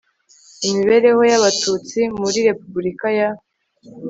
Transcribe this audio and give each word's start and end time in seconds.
imibereho 0.67 1.21
y 1.31 1.33
abatutsi 1.39 1.99
muri 2.19 2.39
repubulika 2.47 3.07
ya 3.17 3.29